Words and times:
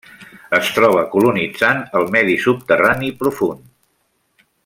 Es 0.59 0.69
troba 0.77 1.03
colonitzant 1.11 1.83
el 2.01 2.09
medi 2.17 2.39
subterrani 2.47 3.13
profund. 3.23 3.63